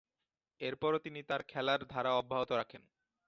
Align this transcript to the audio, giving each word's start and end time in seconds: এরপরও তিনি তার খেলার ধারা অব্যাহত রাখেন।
এরপরও 0.61 0.99
তিনি 0.99 1.19
তার 1.23 1.41
খেলার 1.43 1.81
ধারা 1.87 2.11
অব্যাহত 2.13 2.49
রাখেন। 2.51 2.81